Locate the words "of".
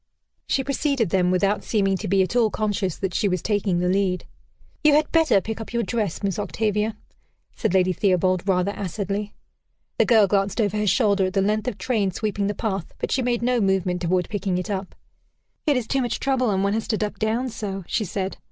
11.67-11.77